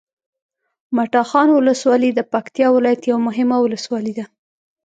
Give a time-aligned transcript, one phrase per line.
[0.95, 4.25] مټاخان ولسوالي د پکتیکا ولایت یوه مهمه ولسوالي ده